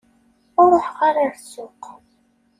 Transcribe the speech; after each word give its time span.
Ur 0.61 0.69
ruḥeɣ 0.73 0.99
ara 1.07 1.21
ɣer 1.23 1.33
ssuq. 1.41 1.83